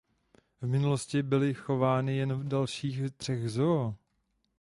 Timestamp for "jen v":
2.17-2.47